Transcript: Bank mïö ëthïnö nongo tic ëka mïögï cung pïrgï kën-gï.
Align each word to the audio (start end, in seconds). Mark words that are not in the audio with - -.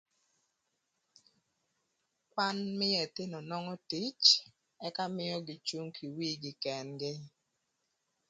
Bank 2.33 2.59
mïö 2.77 2.99
ëthïnö 3.05 3.37
nongo 3.49 3.73
tic 3.89 4.19
ëka 4.87 5.03
mïögï 5.17 5.55
cung 5.67 5.89
pïrgï 6.15 6.51
kën-gï. 6.61 7.13